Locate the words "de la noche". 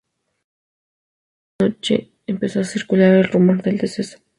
1.93-2.11